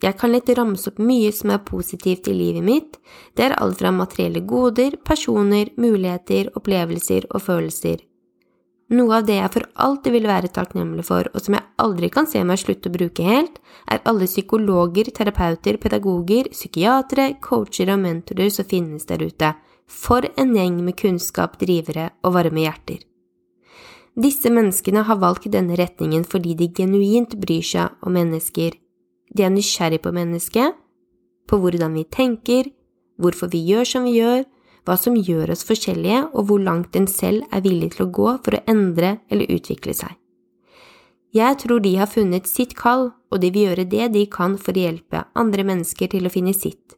Jeg 0.00 0.16
kan 0.16 0.32
lett 0.32 0.48
ramse 0.56 0.88
opp 0.88 1.00
mye 1.02 1.32
som 1.36 1.50
er 1.52 1.64
positivt 1.66 2.28
i 2.30 2.36
livet 2.36 2.64
mitt, 2.64 2.96
det 3.36 3.50
er 3.50 3.56
alt 3.60 3.82
fra 3.82 3.90
materielle 3.92 4.40
goder, 4.48 4.96
personer, 5.04 5.68
muligheter, 5.76 6.48
opplevelser 6.56 7.26
og 7.34 7.44
følelser. 7.44 8.06
Noe 8.90 9.20
av 9.20 9.26
det 9.28 9.36
jeg 9.36 9.52
for 9.54 9.66
alltid 9.84 10.14
vil 10.16 10.26
være 10.26 10.50
takknemlig 10.50 11.04
for, 11.06 11.28
og 11.30 11.44
som 11.44 11.54
jeg 11.54 11.66
aldri 11.84 12.08
kan 12.10 12.26
se 12.26 12.40
meg 12.42 12.58
slutte 12.58 12.90
å 12.90 12.94
bruke 12.96 13.26
helt, 13.26 13.60
er 13.86 14.00
alle 14.08 14.26
psykologer, 14.26 15.12
terapeuter, 15.14 15.78
pedagoger, 15.78 16.48
psykiatere, 16.50 17.36
coacher 17.44 17.92
og 17.94 18.02
mentorer 18.02 18.50
som 18.50 18.66
finnes 18.66 19.06
der 19.06 19.22
ute. 19.22 19.52
For 19.86 20.26
en 20.38 20.56
gjeng 20.56 20.80
med 20.86 20.98
kunnskap, 20.98 21.60
drivere 21.60 22.08
og 22.24 22.34
varme 22.34 22.64
hjerter. 22.64 23.04
Disse 24.20 24.50
menneskene 24.52 25.04
har 25.06 25.20
valgt 25.22 25.48
denne 25.52 25.78
retningen 25.78 26.26
fordi 26.28 26.56
de 26.58 26.68
genuint 26.76 27.36
bryr 27.40 27.64
seg 27.64 28.04
om 28.04 28.12
mennesker. 28.18 28.74
De 29.32 29.46
er 29.46 29.52
nysgjerrig 29.54 30.02
på 30.04 30.12
mennesket, 30.12 30.74
på 31.48 31.58
hvordan 31.62 31.94
vi 31.96 32.04
tenker, 32.04 32.68
hvorfor 33.20 33.50
vi 33.52 33.62
gjør 33.70 33.86
som 33.88 34.04
vi 34.04 34.18
gjør, 34.18 34.44
hva 34.84 34.96
som 34.98 35.16
gjør 35.16 35.52
oss 35.54 35.64
forskjellige, 35.68 36.24
og 36.34 36.48
hvor 36.48 36.60
langt 36.60 36.96
en 36.96 37.08
selv 37.08 37.46
er 37.52 37.64
villig 37.64 37.92
til 37.94 38.06
å 38.06 38.12
gå 38.12 38.36
for 38.44 38.56
å 38.56 38.64
endre 38.70 39.18
eller 39.30 39.50
utvikle 39.54 39.94
seg. 39.96 40.16
Jeg 41.36 41.60
tror 41.62 41.80
de 41.84 41.94
har 41.96 42.10
funnet 42.10 42.48
sitt 42.50 42.74
kall, 42.74 43.12
og 43.30 43.42
de 43.42 43.52
vil 43.54 43.68
gjøre 43.68 43.86
det 43.86 44.08
de 44.16 44.24
kan 44.26 44.56
for 44.58 44.74
å 44.74 44.82
hjelpe 44.82 45.28
andre 45.38 45.64
mennesker 45.68 46.10
til 46.10 46.26
å 46.26 46.32
finne 46.32 46.56
sitt. 46.56 46.96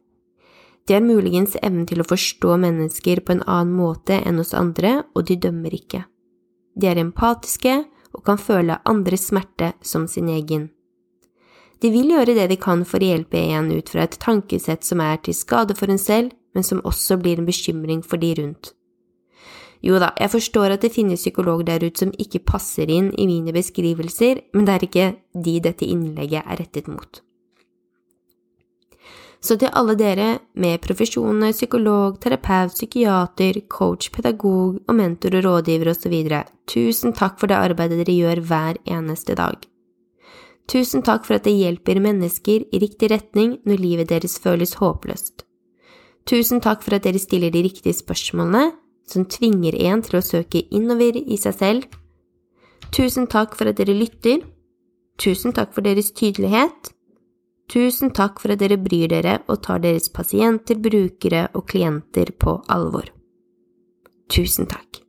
De 0.87 0.97
har 0.97 1.05
muligens 1.05 1.53
evnen 1.61 1.85
til 1.87 2.01
å 2.01 2.07
forstå 2.07 2.57
mennesker 2.59 3.21
på 3.23 3.37
en 3.37 3.45
annen 3.45 3.75
måte 3.77 4.17
enn 4.17 4.41
oss 4.41 4.55
andre, 4.57 5.03
og 5.13 5.29
de 5.29 5.37
dømmer 5.39 5.75
ikke. 5.77 6.03
De 6.75 6.89
er 6.89 7.01
empatiske 7.01 7.83
og 8.13 8.23
kan 8.27 8.39
føle 8.41 8.79
andres 8.89 9.29
smerte 9.31 9.73
som 9.81 10.07
sin 10.07 10.29
egen. 10.29 10.69
De 11.83 11.91
vil 11.91 12.13
gjøre 12.13 12.35
det 12.37 12.47
de 12.49 12.57
kan 12.61 12.85
for 12.87 13.03
å 13.03 13.09
hjelpe 13.09 13.41
en 13.57 13.71
ut 13.73 13.89
fra 13.91 14.05
et 14.05 14.15
tankesett 14.21 14.85
som 14.87 15.01
er 15.03 15.19
til 15.25 15.35
skade 15.35 15.75
for 15.75 15.91
en 15.91 15.99
selv, 15.99 16.31
men 16.55 16.63
som 16.63 16.83
også 16.85 17.17
blir 17.19 17.41
en 17.41 17.49
bekymring 17.49 18.03
for 18.05 18.21
de 18.21 18.31
rundt. 18.39 18.71
Jo 19.83 19.97
da, 19.99 20.13
jeg 20.15 20.31
forstår 20.31 20.77
at 20.77 20.85
det 20.85 20.93
finnes 20.95 21.19
psykologer 21.19 21.67
der 21.73 21.83
ute 21.83 22.05
som 22.05 22.13
ikke 22.15 22.45
passer 22.47 22.87
inn 22.87 23.11
i 23.19 23.27
mine 23.27 23.51
beskrivelser, 23.51 24.39
men 24.55 24.67
det 24.67 24.75
er 24.77 24.87
ikke 24.87 25.07
de 25.35 25.59
dette 25.65 25.89
innlegget 25.89 26.45
er 26.45 26.61
rettet 26.61 26.87
mot. 26.87 27.19
Så 29.43 29.57
til 29.59 29.73
alle 29.75 29.97
dere 29.99 30.27
med 30.55 30.79
profesjoner, 30.85 31.51
psykolog, 31.51 32.15
terapeut, 32.23 32.71
psykiater, 32.71 33.59
coach, 33.67 34.07
pedagog 34.15 34.79
og 34.87 34.95
mentor 34.95 35.35
og 35.35 35.43
rådgiver 35.43 35.91
osv., 35.91 36.15
tusen 36.71 37.11
takk 37.11 37.39
for 37.41 37.51
det 37.51 37.59
arbeidet 37.59 37.99
dere 37.99 38.15
gjør 38.15 38.41
hver 38.47 38.79
eneste 38.87 39.35
dag. 39.35 39.57
Tusen 40.71 41.03
takk 41.03 41.25
for 41.27 41.35
at 41.35 41.43
det 41.43 41.57
hjelper 41.57 41.99
mennesker 41.99 42.63
i 42.71 42.79
riktig 42.79 43.11
retning 43.11 43.57
når 43.67 43.83
livet 43.83 44.09
deres 44.13 44.37
føles 44.39 44.77
håpløst. 44.79 45.43
Tusen 46.23 46.63
takk 46.63 46.79
for 46.85 46.95
at 46.95 47.03
dere 47.03 47.19
stiller 47.19 47.51
de 47.51 47.65
riktige 47.65 47.97
spørsmålene 47.97 48.69
som 49.11 49.27
tvinger 49.27 49.75
en 49.75 50.01
til 50.05 50.21
å 50.21 50.23
søke 50.23 50.63
innover 50.71 51.19
i 51.19 51.35
seg 51.35 51.59
selv. 51.59 51.99
Tusen 52.95 53.27
takk 53.27 53.57
for 53.59 53.67
at 53.67 53.79
dere 53.81 53.95
lytter. 53.97 54.39
Tusen 55.19 55.51
takk 55.51 55.73
for 55.75 55.83
deres 55.83 56.13
tydelighet. 56.15 56.93
Tusen 57.71 58.11
takk 58.13 58.41
for 58.43 58.53
at 58.53 58.61
dere 58.61 58.77
bryr 58.81 59.07
dere 59.11 59.37
og 59.47 59.61
tar 59.63 59.81
deres 59.83 60.09
pasienter, 60.11 60.77
brukere 60.81 61.47
og 61.53 61.65
klienter 61.71 62.33
på 62.35 62.59
alvor. 62.71 63.07
Tusen 64.31 64.67
takk. 64.69 64.99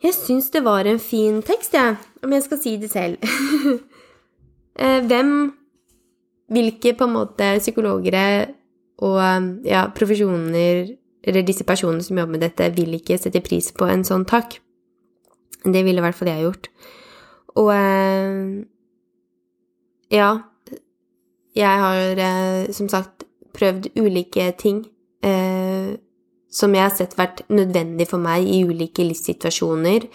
Jeg 0.00 0.16
syns 0.16 0.48
det 0.50 0.62
var 0.64 0.88
en 0.88 0.98
fin 0.98 1.42
tekst, 1.44 1.74
jeg, 1.76 1.96
ja, 1.96 2.20
om 2.24 2.32
jeg 2.32 2.44
skal 2.46 2.60
si 2.62 2.76
det 2.80 2.92
selv. 2.92 3.20
Eh, 4.80 5.02
hvem, 5.04 5.50
hvilke 6.48 6.94
på 6.96 7.04
en 7.04 7.12
måte 7.12 7.48
psykologer 7.58 8.14
og 9.04 9.66
ja, 9.66 9.82
profesjoner, 9.92 10.86
eller 11.20 11.44
disse 11.44 11.66
personene 11.68 12.06
som 12.06 12.16
jobber 12.16 12.38
med 12.38 12.44
dette, 12.46 12.70
vil 12.78 12.94
ikke 12.96 13.18
sette 13.20 13.42
pris 13.44 13.68
på 13.76 13.90
en 13.90 14.06
sånn 14.06 14.24
takk? 14.30 14.56
Det 15.64 15.84
ville 15.84 16.00
i 16.00 16.04
hvert 16.04 16.16
fall 16.16 16.30
jeg 16.32 16.46
gjort. 16.46 16.70
Og 17.60 17.72
eh, 17.74 18.62
ja, 20.14 20.30
jeg 21.58 21.82
har 21.84 22.22
eh, 22.26 22.70
som 22.74 22.88
sagt 22.90 23.26
prøvd 23.56 23.90
ulike 23.98 24.46
ting 24.58 24.84
eh, 25.26 25.98
som 26.50 26.74
jeg 26.74 26.82
har 26.82 26.94
sett 26.94 27.16
vært 27.18 27.44
nødvendig 27.50 28.08
for 28.10 28.22
meg 28.22 28.46
i 28.46 28.62
ulike 28.66 29.04
livssituasjoner. 29.06 30.06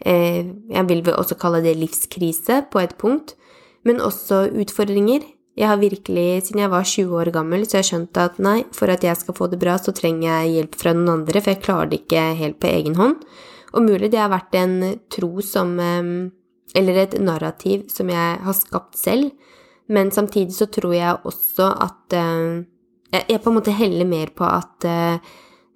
Eh, 0.00 0.42
jeg 0.72 0.88
vil 0.88 1.04
vel 1.04 1.18
også 1.18 1.36
kalle 1.40 1.62
det 1.64 1.76
livskrise 1.78 2.62
på 2.72 2.82
et 2.82 2.96
punkt, 3.00 3.36
men 3.84 4.00
også 4.00 4.46
utfordringer. 4.62 5.24
Jeg 5.58 5.68
har 5.68 5.76
virkelig, 5.76 6.46
siden 6.46 6.62
jeg 6.62 6.72
var 6.72 6.84
20 6.88 7.16
år 7.20 7.30
gammel, 7.34 7.66
så 7.68 7.80
jeg 7.80 7.90
skjønte 7.90 8.24
at 8.24 8.38
nei, 8.40 8.62
for 8.72 8.88
at 8.88 9.04
jeg 9.04 9.18
skal 9.20 9.36
få 9.36 9.50
det 9.52 9.60
bra, 9.60 9.76
så 9.76 9.92
trenger 9.92 10.30
jeg 10.30 10.54
hjelp 10.56 10.78
fra 10.80 10.94
noen 10.96 11.18
andre, 11.18 11.42
for 11.42 11.52
jeg 11.52 11.64
klarer 11.64 11.90
det 11.90 11.98
ikke 12.02 12.22
helt 12.38 12.56
på 12.62 12.70
egen 12.72 12.96
hånd. 12.96 13.18
Og 13.72 13.84
mulig 13.86 14.10
det 14.12 14.20
har 14.20 14.30
vært 14.32 14.54
en 14.60 14.78
tro 15.10 15.40
som 15.40 15.78
Eller 16.74 16.98
et 17.02 17.14
narrativ 17.20 17.88
som 17.92 18.08
jeg 18.08 18.38
har 18.40 18.54
skapt 18.56 18.96
selv, 18.96 19.30
men 19.92 20.10
samtidig 20.10 20.54
så 20.56 20.66
tror 20.72 20.94
jeg 20.94 21.24
også 21.28 21.68
at 21.84 22.16
eh, 22.16 22.62
Jeg 23.28 23.42
på 23.42 23.50
en 23.50 23.58
måte 23.58 23.74
heller 23.76 24.08
mer 24.08 24.32
på 24.32 24.46
at 24.46 24.86
eh, 24.88 25.18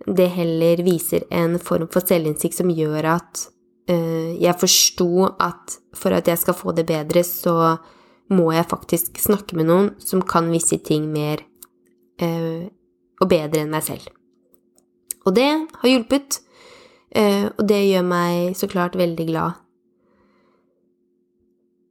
det 0.06 0.28
heller 0.36 0.80
viser 0.84 1.26
en 1.34 1.58
form 1.58 1.88
for 1.92 2.04
selvinnsikt 2.06 2.56
som 2.56 2.70
gjør 2.70 3.08
at 3.16 3.42
eh, 3.90 4.36
jeg 4.40 4.56
forsto 4.60 5.26
at 5.26 5.76
for 5.96 6.16
at 6.16 6.28
jeg 6.28 6.38
skal 6.38 6.56
få 6.56 6.72
det 6.76 6.86
bedre, 6.86 7.24
så 7.24 7.76
må 8.30 8.50
jeg 8.52 8.70
faktisk 8.70 9.18
snakke 9.20 9.56
med 9.56 9.68
noen 9.68 9.90
som 10.02 10.22
kan 10.22 10.48
visse 10.50 10.78
ting 10.84 11.06
mer 11.12 11.44
og 12.16 13.28
bedre 13.28 13.60
enn 13.60 13.72
meg 13.72 13.84
selv. 13.84 14.06
Og 15.28 15.34
det 15.36 15.46
har 15.46 15.88
hjulpet. 15.88 16.38
Eh, 17.14 17.46
og 17.52 17.62
det 17.68 17.84
gjør 17.86 18.04
meg 18.06 18.56
så 18.58 18.68
klart 18.70 18.98
veldig 18.98 19.28
glad. 19.28 19.62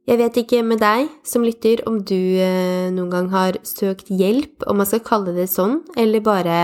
Jeg 0.06 0.20
vet 0.20 0.36
ikke 0.38 0.60
med 0.62 0.78
deg 0.78 1.08
som 1.26 1.42
lytter 1.42 1.80
om 1.90 1.98
du 2.06 2.38
eh, 2.38 2.92
noen 2.94 3.10
gang 3.10 3.32
har 3.32 3.58
søkt 3.66 4.12
hjelp, 4.12 4.62
om 4.70 4.78
man 4.78 4.86
skal 4.86 5.02
kalle 5.06 5.34
det 5.34 5.48
sånn, 5.50 5.80
eller 5.98 6.22
bare 6.22 6.58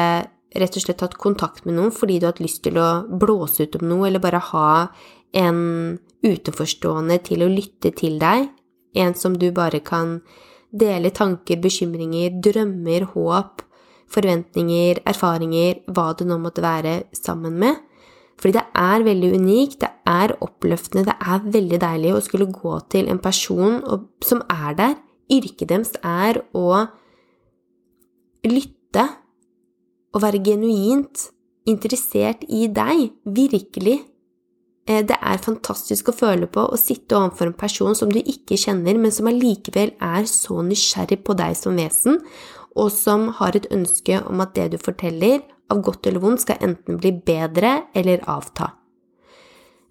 rett 0.52 0.76
og 0.76 0.85
slett 0.85 1.00
tatt 1.00 1.16
kontakt 1.18 1.64
med 1.66 1.75
noen 1.78 1.90
fordi 1.94 2.21
du 2.21 2.28
har 2.28 2.35
hatt 2.35 2.44
lyst 2.44 2.62
til 2.66 2.78
å 2.78 3.02
blåse 3.09 3.66
ut 3.66 3.80
om 3.80 3.88
noe, 3.88 4.06
eller 4.06 4.23
bare 4.23 4.42
ha 4.52 4.71
en 5.32 5.99
utenforstående 6.23 7.18
til 7.26 7.42
å 7.42 7.50
lytte 7.50 7.90
til 7.99 8.21
deg, 8.23 8.47
en 8.94 9.14
som 9.18 9.35
du 9.35 9.49
bare 9.50 9.80
kan 9.82 10.21
dele 10.71 11.11
tanker, 11.11 11.59
bekymringer, 11.61 12.38
drømmer, 12.44 13.09
håp, 13.16 13.64
forventninger, 14.12 15.02
erfaringer, 15.09 15.82
hva 15.90 16.12
det 16.16 16.28
nå 16.28 16.38
måtte 16.40 16.64
være, 16.64 17.00
sammen 17.16 17.59
med. 17.59 17.80
Fordi 18.43 18.57
det 18.59 18.65
er 18.75 19.05
veldig 19.07 19.31
unikt, 19.39 19.81
det 19.85 19.91
er 20.09 20.35
oppløftende, 20.43 21.07
det 21.07 21.15
er 21.15 21.45
veldig 21.55 21.79
deilig 21.85 22.15
å 22.17 22.23
skulle 22.25 22.51
gå 22.51 22.75
til 22.91 23.07
en 23.13 23.21
person 23.23 23.79
som 24.25 24.43
er 24.51 24.75
der. 24.79 24.97
Yrket 25.33 25.71
deres 25.71 25.93
er 26.03 26.41
å 26.59 26.83
lytte 28.43 29.05
og 30.13 30.25
være 30.25 30.43
genuint 30.45 31.29
interessert 31.71 32.43
i 32.51 32.67
deg, 32.67 33.13
virkelig. 33.23 34.01
Eh, 34.91 35.05
det 35.07 35.15
er 35.15 35.45
fantastisk 35.45 36.11
å 36.11 36.17
føle 36.17 36.49
på 36.51 36.65
å 36.67 36.81
sitte 36.81 37.15
overfor 37.15 37.53
en 37.53 37.59
person 37.59 37.95
som 37.95 38.11
du 38.11 38.19
ikke 38.19 38.59
kjenner, 38.59 38.99
men 38.99 39.15
som 39.15 39.31
allikevel 39.31 39.95
er 40.03 40.27
så 40.27 40.59
nysgjerrig 40.67 41.23
på 41.23 41.39
deg 41.39 41.55
som 41.59 41.79
vesen, 41.79 42.19
og 42.75 42.91
som 42.91 43.29
har 43.39 43.55
et 43.55 43.71
ønske 43.71 44.19
om 44.27 44.43
at 44.43 44.57
det 44.59 44.73
du 44.75 44.79
forteller, 44.83 45.45
av 45.73 45.83
godt 45.85 46.07
eller 46.09 46.23
vondt, 46.23 46.45
skal 46.45 46.62
enten 46.64 47.00
bli 47.00 47.14
bedre 47.26 47.75
eller 47.99 48.23
avta. 48.31 48.73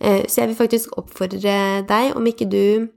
Eh, 0.02 0.26
så 0.28 0.42
jeg 0.42 0.52
vil 0.52 0.60
faktisk 0.62 0.98
oppfordre 0.98 1.56
deg, 1.90 2.16
om 2.18 2.28
ikke 2.30 2.50
du 2.50 2.90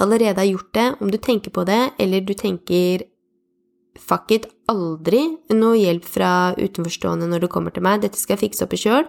allerede 0.00 0.40
har 0.40 0.48
gjort 0.48 0.72
det, 0.74 0.88
om 1.00 1.10
du 1.10 1.18
tenker 1.18 1.52
på 1.54 1.64
det, 1.68 1.82
eller 2.00 2.24
du 2.24 2.34
tenker 2.38 3.06
fuck 3.98 4.32
it, 4.32 4.46
aldri 4.70 5.26
noe 5.52 5.76
hjelp 5.76 6.06
fra 6.08 6.32
utenforstående 6.56 7.28
når 7.28 7.44
det 7.44 7.52
kommer 7.52 7.74
til 7.74 7.84
meg, 7.84 8.00
dette 8.02 8.20
skal 8.20 8.36
jeg 8.36 8.46
fikse 8.46 8.64
opp 8.64 8.76
i 8.76 8.80
sjøl. 8.80 9.08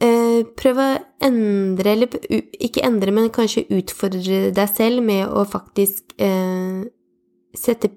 Eh, 0.00 0.42
prøv 0.56 0.78
å 0.80 0.88
endre, 1.26 1.92
eller 1.92 2.14
ikke 2.62 2.84
endre, 2.86 3.12
men 3.12 3.32
kanskje 3.34 3.66
utfordre 3.76 4.46
deg 4.56 4.70
selv 4.72 5.04
med 5.04 5.26
å 5.28 5.44
faktisk 5.48 6.14
eh, 6.22 6.86
sette 7.56 7.90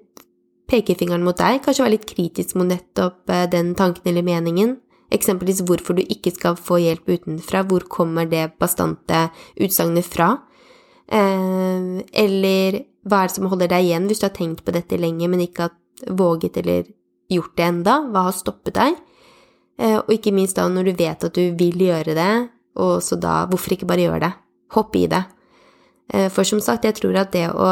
pekefingeren 0.70 1.24
mot 1.24 1.36
deg, 1.38 1.60
kanskje 1.64 1.84
være 1.84 1.96
litt 1.98 2.08
kritisk 2.08 2.56
mot 2.58 2.68
nettopp 2.68 3.30
eh, 3.32 3.46
den 3.52 3.74
tanken 3.78 4.08
eller 4.10 4.24
meningen. 4.26 4.78
Eksempelvis 5.14 5.62
hvorfor 5.68 5.98
du 5.98 6.02
ikke 6.02 6.32
skal 6.34 6.56
få 6.58 6.80
hjelp 6.82 7.10
utenfra, 7.10 7.62
hvor 7.68 7.84
kommer 7.90 8.28
det 8.28 8.48
bastante 8.60 9.28
utsagnet 9.60 10.08
fra? 10.08 10.32
Eh, 11.06 12.00
eller 12.24 12.80
hva 13.04 13.20
er 13.20 13.28
det 13.28 13.36
som 13.36 13.50
holder 13.52 13.74
deg 13.74 13.90
igjen 13.90 14.08
hvis 14.08 14.22
du 14.22 14.28
har 14.28 14.36
tenkt 14.36 14.64
på 14.64 14.74
dette 14.74 14.98
lenge, 15.00 15.28
men 15.28 15.44
ikke 15.44 15.68
har 15.68 16.14
våget 16.16 16.56
eller 16.62 16.88
gjort 17.32 17.54
det 17.60 17.68
enda? 17.68 17.98
Hva 18.08 18.26
har 18.30 18.36
stoppet 18.36 18.78
deg? 18.80 18.96
Eh, 19.78 19.98
og 20.00 20.10
ikke 20.16 20.32
minst 20.34 20.56
da 20.56 20.66
når 20.70 20.90
du 20.90 20.96
vet 21.04 21.28
at 21.28 21.36
du 21.36 21.44
vil 21.58 21.86
gjøre 21.90 22.16
det, 22.16 22.32
og 22.80 22.98
så 23.04 23.20
da 23.20 23.44
hvorfor 23.50 23.76
ikke 23.76 23.90
bare 23.90 24.08
gjøre 24.08 24.24
det? 24.24 24.34
Hopp 24.74 24.96
i 24.98 25.06
det. 25.06 25.22
For 26.34 26.44
som 26.44 26.58
sagt, 26.60 26.84
jeg 26.84 26.98
tror 26.98 27.14
at 27.16 27.30
det 27.32 27.46
å 27.48 27.68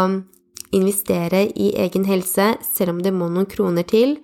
investere 0.72 1.46
i 1.54 1.72
egen 1.84 2.06
helse, 2.08 2.54
selv 2.64 2.96
om 2.96 3.02
det 3.04 3.12
må 3.14 3.28
noen 3.30 3.48
kroner 3.50 3.86
til, 3.88 4.16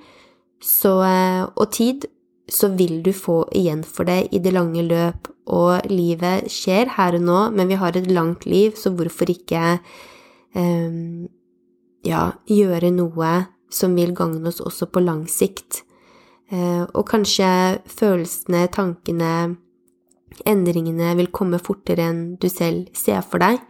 så, 0.65 0.95
eh, 1.07 1.45
og 1.55 1.73
tid, 1.73 2.09
så 2.49 2.71
vil 2.77 3.03
du 3.05 3.13
få 3.13 3.43
igjen 3.53 3.85
for 3.85 4.09
det 4.09 4.29
i 4.33 4.41
det 4.41 4.55
lange 4.57 4.83
løp. 4.83 5.29
Og 5.49 5.85
livet 5.89 6.49
skjer 6.53 6.95
her 6.97 7.17
og 7.19 7.25
nå, 7.25 7.41
men 7.57 7.69
vi 7.69 7.79
har 7.81 7.97
et 7.97 8.09
langt 8.11 8.47
liv, 8.47 8.75
så 8.77 8.93
hvorfor 8.93 9.31
ikke 9.33 9.79
um, 10.57 11.29
ja, 12.05 12.33
gjøre 12.49 12.91
noe 12.93 13.31
som 13.73 13.97
vil 13.97 14.15
gagne 14.17 14.49
oss 14.49 14.61
også 14.65 14.91
på 14.93 15.05
lang 15.05 15.25
sikt? 15.29 15.83
Uh, 16.53 16.85
og 16.97 17.05
kanskje 17.09 17.49
følelsene, 17.89 18.67
tankene, 18.73 19.57
endringene 20.49 21.15
vil 21.17 21.33
komme 21.33 21.61
fortere 21.61 22.09
enn 22.11 22.23
du 22.41 22.49
selv 22.53 22.89
ser 22.97 23.25
for 23.25 23.45
deg. 23.45 23.61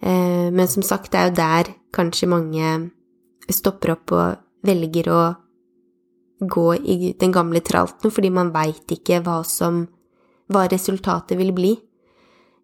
Uh, 0.00 0.48
men 0.52 0.68
som 0.68 0.84
sagt, 0.86 1.12
det 1.12 1.20
er 1.20 1.28
jo 1.28 1.36
der 1.38 1.72
kanskje 1.94 2.30
mange 2.30 2.74
stopper 3.50 3.96
opp 3.96 4.14
og 4.16 4.66
velger 4.66 5.10
å 5.12 5.22
gå 6.40 6.66
i 6.80 7.12
den 7.20 7.32
gamle 7.32 7.60
tralten, 7.60 8.12
fordi 8.12 8.30
man 8.32 8.52
veit 8.54 8.88
ikke 8.94 9.20
hva 9.24 9.40
som 9.44 9.84
hva 10.50 10.66
resultatet 10.70 11.38
vil 11.38 11.52
bli. 11.54 11.76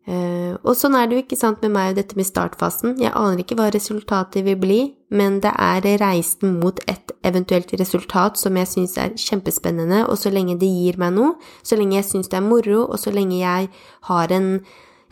Uh, 0.07 0.55
og 0.63 0.77
sånn 0.79 0.95
er 0.95 1.09
det 1.09 1.17
jo 1.17 1.23
ikke 1.25 1.39
sant 1.39 1.65
med 1.65 1.73
meg 1.75 1.89
og 1.91 1.97
dette 1.99 2.15
med 2.19 2.29
startfasen. 2.29 2.95
Jeg 3.03 3.11
aner 3.11 3.43
ikke 3.43 3.57
hva 3.59 3.73
resultatet 3.75 4.45
vil 4.47 4.59
bli, 4.63 4.79
men 5.11 5.41
det 5.43 5.51
er 5.51 5.87
reisen 5.99 6.61
mot 6.61 6.79
et 6.87 7.11
eventuelt 7.27 7.73
resultat 7.81 8.39
som 8.39 8.55
jeg 8.59 8.71
syns 8.71 8.95
er 9.03 9.17
kjempespennende, 9.19 10.05
og 10.07 10.15
så 10.21 10.31
lenge 10.31 10.55
det 10.61 10.71
gir 10.71 10.99
meg 11.03 11.17
noe, 11.17 11.35
så 11.67 11.79
lenge 11.79 11.99
jeg 11.99 12.11
syns 12.13 12.31
det 12.31 12.39
er 12.39 12.47
moro, 12.47 12.85
og 12.87 13.01
så 13.03 13.11
lenge 13.15 13.41
jeg 13.41 13.71
har 14.11 14.37
en, 14.37 14.53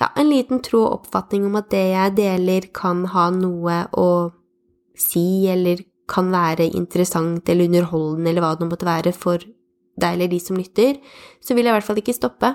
ja, 0.00 0.10
en 0.16 0.30
liten 0.30 0.62
tro 0.64 0.82
og 0.84 1.00
oppfatning 1.00 1.46
om 1.48 1.58
at 1.60 1.70
det 1.72 1.84
jeg 1.92 2.16
deler, 2.18 2.68
kan 2.74 3.04
ha 3.14 3.28
noe 3.34 3.84
å 3.94 4.08
si, 4.98 5.46
eller 5.50 5.82
kan 6.10 6.28
være 6.32 6.68
interessant 6.76 7.48
eller 7.48 7.70
underholdende 7.70 8.30
eller 8.30 8.44
hva 8.44 8.52
det 8.60 8.68
måtte 8.68 8.88
være 8.88 9.12
for 9.16 9.40
deg 10.00 10.16
eller 10.16 10.30
de 10.30 10.40
som 10.42 10.58
lytter, 10.58 10.98
så 11.40 11.54
vil 11.54 11.66
jeg 11.66 11.72
i 11.72 11.76
hvert 11.78 11.86
fall 11.86 12.00
ikke 12.02 12.16
stoppe. 12.16 12.50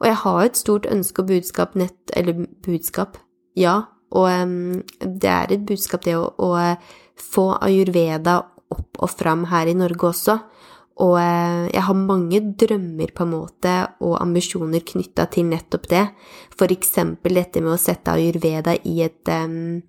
Og 0.00 0.08
jeg 0.08 0.18
har 0.22 0.40
et 0.42 0.58
stort 0.58 0.88
ønske 0.88 1.22
og 1.22 1.28
budskap 1.28 1.74
nett 1.76 2.12
Eller 2.16 2.46
budskap, 2.64 3.18
ja. 3.54 3.82
Og 4.10 4.26
um, 4.26 4.80
det 4.98 5.30
er 5.30 5.52
et 5.52 5.66
budskap, 5.66 6.02
det 6.04 6.16
å, 6.18 6.32
å, 6.40 6.74
få 7.20 7.50
ayurveda 7.60 8.38
opp 8.72 9.02
og 9.04 9.10
fram 9.12 9.44
her 9.50 9.68
i 9.68 9.76
Norge 9.76 10.08
også. 10.08 10.38
Og 11.00 11.16
uh, 11.16 11.68
jeg 11.72 11.84
har 11.86 11.96
mange 11.96 12.42
drømmer 12.60 13.12
på 13.16 13.24
en 13.24 13.32
måte 13.32 13.74
og 14.04 14.18
ambisjoner 14.20 14.84
knytta 14.84 15.28
til 15.32 15.48
nettopp 15.48 15.88
det. 15.92 16.06
For 16.56 16.72
eksempel 16.72 17.40
dette 17.40 17.62
med 17.64 17.74
å 17.76 17.80
sette 17.80 18.12
ayurveda 18.12 18.76
i 18.84 19.00
et 19.06 19.32
um, 19.32 19.80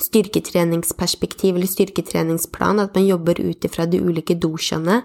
styrketreningsperspektiv 0.00 1.56
eller 1.56 1.70
styrketreningsplan, 1.70 2.82
at 2.82 2.94
man 2.94 3.06
jobber 3.06 3.40
ut 3.40 3.66
ifra 3.66 3.86
de 3.86 4.00
ulike 4.02 4.36
dosjene. 4.40 5.02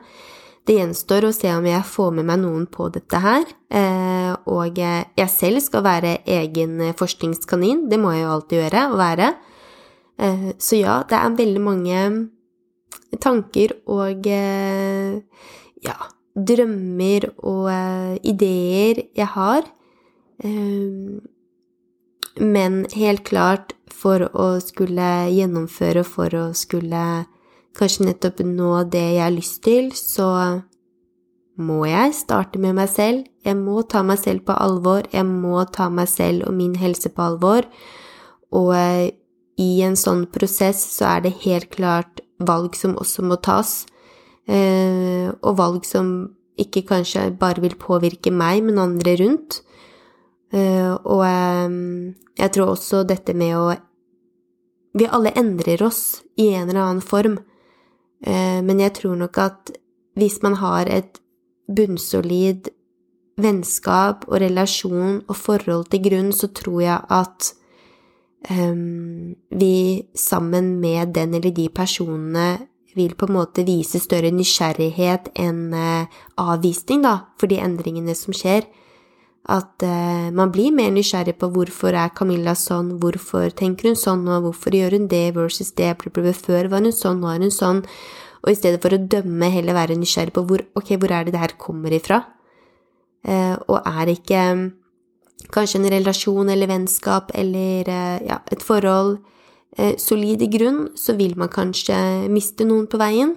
Det 0.68 0.76
gjenstår 0.78 1.26
å 1.26 1.34
se 1.34 1.50
om 1.56 1.66
jeg 1.66 1.86
får 1.88 2.12
med 2.18 2.28
meg 2.30 2.42
noen 2.44 2.66
på 2.70 2.90
dette 2.94 3.22
her, 3.24 3.46
eh, 3.74 4.34
og 4.46 4.78
jeg 4.78 5.30
selv 5.34 5.64
skal 5.66 5.86
være 5.86 6.20
egen 6.30 6.92
forskningskanin, 7.00 7.88
det 7.90 7.98
må 8.02 8.12
jeg 8.14 8.26
jo 8.26 8.34
alltid 8.36 8.60
gjøre, 8.60 8.84
å 8.92 9.00
være. 9.00 9.30
Eh, 10.20 10.46
så 10.62 10.82
ja, 10.82 11.00
det 11.10 11.18
er 11.18 11.40
veldig 11.40 11.64
mange 11.64 12.04
tanker 13.18 13.74
og 13.90 14.28
eh, 14.30 15.18
ja, 15.86 15.98
drømmer 16.36 17.30
og 17.42 17.70
ideer 18.28 19.04
jeg 19.18 19.30
har. 19.34 19.68
Men 22.40 22.86
helt 22.96 23.26
klart, 23.28 23.74
for 24.00 24.24
å 24.32 24.48
skulle 24.64 25.28
gjennomføre, 25.34 26.06
for 26.08 26.36
å 26.38 26.46
skulle 26.56 27.04
kanskje 27.76 28.08
nettopp 28.08 28.44
nå 28.48 28.72
det 28.92 29.06
jeg 29.16 29.24
har 29.26 29.36
lyst 29.36 29.62
til, 29.66 29.92
så 29.96 30.30
må 31.60 31.84
jeg 31.90 32.16
starte 32.16 32.60
med 32.62 32.78
meg 32.78 32.90
selv. 32.92 33.26
Jeg 33.44 33.58
må 33.60 33.82
ta 33.84 34.02
meg 34.06 34.22
selv 34.22 34.46
på 34.48 34.56
alvor. 34.56 35.04
Jeg 35.12 35.28
må 35.28 35.60
ta 35.68 35.90
meg 35.92 36.08
selv 36.12 36.48
og 36.48 36.56
min 36.56 36.78
helse 36.80 37.12
på 37.12 37.26
alvor. 37.26 37.68
Og 38.56 38.72
eh, 38.78 39.12
i 39.60 39.70
en 39.84 39.98
sånn 40.00 40.26
prosess 40.32 40.80
så 40.96 41.18
er 41.18 41.28
det 41.28 41.36
helt 41.44 41.70
klart 41.74 42.24
valg 42.40 42.76
som 42.78 42.98
også 43.00 43.26
må 43.28 43.38
tas. 43.44 43.84
Eh, 44.50 45.30
og 45.30 45.58
valg 45.60 45.86
som 45.86 46.30
ikke 46.60 46.86
kanskje 46.90 47.30
bare 47.40 47.64
vil 47.64 47.78
påvirke 47.80 48.32
meg, 48.34 48.64
men 48.66 48.82
andre 48.82 49.16
rundt. 49.22 49.62
Eh, 50.52 50.94
og 51.06 51.24
jeg 52.40 52.52
tror 52.56 52.74
også 52.74 53.04
dette 53.08 53.36
med 53.38 53.56
å 53.58 53.70
Vi 54.98 55.06
alle 55.06 55.30
endrer 55.38 55.84
oss 55.86 56.24
i 56.36 56.48
en 56.58 56.66
eller 56.72 56.82
annen 56.82 57.04
form, 57.06 57.36
eh, 58.26 58.58
men 58.66 58.80
jeg 58.82 58.96
tror 58.98 59.16
nok 59.16 59.38
at 59.38 59.70
hvis 60.18 60.42
man 60.42 60.56
har 60.58 60.90
et 60.90 61.20
bunnsolid 61.70 62.72
vennskap 63.38 64.26
og 64.28 64.42
relasjon 64.42 65.22
og 65.28 65.36
forhold 65.38 65.92
til 65.94 66.02
grunn, 66.08 66.32
så 66.34 66.50
tror 66.50 66.82
jeg 66.82 67.06
at 67.06 67.54
um, 68.48 69.36
vi 69.50 70.06
sammen 70.16 70.80
med 70.80 71.14
den 71.14 71.34
eller 71.34 71.52
de 71.52 71.68
personene 71.70 72.50
vil 72.96 73.14
på 73.16 73.28
en 73.30 73.36
måte 73.38 73.66
vise 73.68 74.00
større 74.02 74.32
nysgjerrighet 74.34 75.32
enn 75.40 75.74
uh, 75.76 76.22
avvisning, 76.42 77.04
da, 77.06 77.32
for 77.40 77.52
de 77.52 77.60
endringene 77.62 78.16
som 78.18 78.36
skjer. 78.36 78.66
At 79.50 79.86
uh, 79.86 80.30
man 80.36 80.54
blir 80.54 80.74
mer 80.76 80.92
nysgjerrig 80.94 81.38
på 81.42 81.52
hvorfor 81.54 81.96
er 81.96 82.16
Camilla 82.16 82.56
sånn, 82.58 82.96
hvorfor 83.02 83.54
tenker 83.56 83.92
hun 83.92 84.00
sånn, 84.00 84.26
og 84.28 84.48
hvorfor 84.48 84.76
gjør 84.78 84.98
hun 84.98 85.08
det 85.12 85.30
versus 85.38 85.72
det, 85.78 85.94
før 86.00 86.72
var 86.72 86.84
hun 86.86 86.96
sånn, 86.96 87.22
nå 87.22 87.32
er 87.34 87.46
hun 87.46 87.54
sånn, 87.54 87.86
og 88.40 88.52
i 88.52 88.58
stedet 88.58 88.82
for 88.82 88.96
å 88.96 89.02
dømme, 89.12 89.52
heller 89.52 89.76
være 89.76 89.98
nysgjerrig 90.00 90.34
på 90.36 90.46
hvor, 90.48 90.64
okay, 90.80 90.98
hvor 90.98 91.12
er 91.12 91.28
det 91.28 91.36
det 91.36 91.44
her 91.44 91.58
kommer 91.60 91.94
ifra, 91.96 92.24
uh, 93.28 93.56
og 93.68 93.82
er 93.84 94.14
ikke 94.16 94.44
kanskje 95.54 95.80
en 95.80 95.92
relasjon 95.94 96.50
eller 96.52 96.70
vennskap 96.70 97.32
eller 97.38 97.88
uh, 97.90 98.18
ja, 98.28 98.42
et 98.52 98.66
forhold 98.66 99.20
solid 100.02 100.42
i 100.42 100.48
grunn, 100.50 100.80
så 100.98 101.14
vil 101.16 101.36
man 101.38 101.48
kanskje 101.54 101.96
miste 102.34 102.66
noen 102.66 102.88
på 102.90 102.98
veien, 103.00 103.36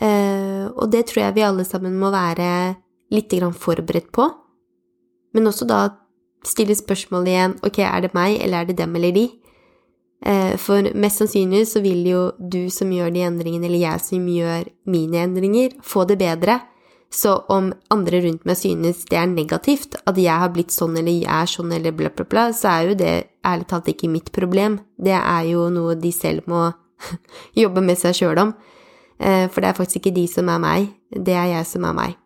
og 0.00 0.86
det 0.90 1.02
tror 1.10 1.20
jeg 1.20 1.34
vi 1.36 1.44
alle 1.44 1.66
sammen 1.68 1.98
må 2.00 2.08
være 2.10 2.46
litt 3.12 3.34
forberedt 3.60 4.08
på. 4.16 4.24
Men 5.36 5.46
også 5.46 5.68
da 5.68 5.82
stille 6.48 6.74
spørsmålet 6.74 7.30
igjen 7.30 7.54
ok, 7.62 7.78
er 7.84 8.00
det 8.04 8.14
meg, 8.16 8.40
eller 8.40 8.62
er 8.62 8.70
det 8.70 8.78
dem 8.80 8.96
eller 8.96 9.14
de? 9.14 9.26
Eh, 10.22 10.54
for 10.56 10.86
mest 10.94 11.18
sannsynlig 11.18 11.64
så 11.66 11.82
vil 11.82 12.04
jo 12.06 12.26
du 12.38 12.68
som 12.70 12.90
gjør 12.94 13.10
de 13.14 13.24
endringene, 13.26 13.66
eller 13.66 13.82
jeg 13.82 14.04
som 14.04 14.28
gjør 14.28 14.68
mine 14.86 15.24
endringer, 15.26 15.74
få 15.82 16.04
det 16.06 16.18
bedre. 16.20 16.60
Så 17.12 17.34
om 17.52 17.68
andre 17.92 18.22
rundt 18.24 18.46
meg 18.48 18.56
synes 18.56 19.02
det 19.10 19.18
er 19.20 19.28
negativt, 19.28 19.98
at 20.08 20.16
jeg 20.16 20.32
har 20.32 20.52
blitt 20.54 20.72
sånn 20.72 20.96
eller 20.96 21.12
jeg 21.12 21.28
er 21.28 21.50
sånn 21.50 21.74
eller 21.76 21.92
bla, 21.92 22.08
bla, 22.08 22.24
bla, 22.24 22.44
så 22.56 22.70
er 22.72 22.88
jo 22.88 22.94
det 23.02 23.12
ærlig 23.44 23.68
talt 23.68 23.90
ikke 23.92 24.08
mitt 24.08 24.30
problem. 24.32 24.78
Det 24.96 25.18
er 25.18 25.50
jo 25.50 25.66
noe 25.74 25.98
de 26.00 26.12
selv 26.16 26.48
må 26.48 26.70
jobbe 27.62 27.84
med 27.84 28.00
seg 28.00 28.16
sjøl 28.16 28.40
om. 28.46 28.54
Eh, 29.20 29.44
for 29.52 29.60
det 29.60 29.70
er 29.70 29.78
faktisk 29.78 30.00
ikke 30.00 30.16
de 30.16 30.26
som 30.30 30.48
er 30.48 30.62
meg, 30.62 30.88
det 31.12 31.36
er 31.36 31.50
jeg 31.52 31.68
som 31.68 31.84
er 31.90 31.98
meg. 32.00 32.16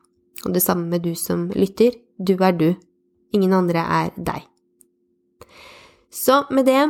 Og 0.46 0.55
det 0.55 0.62
samme 0.62 0.87
med 0.87 1.03
du 1.03 1.16
som 1.18 1.49
lytter. 1.51 1.99
Du 2.16 2.37
er 2.38 2.55
du. 2.55 2.70
Ingen 3.35 3.53
andre 3.53 3.83
er 3.83 4.14
deg. 4.14 4.46
Så 6.14 6.44
med 6.55 6.70
det, 6.70 6.87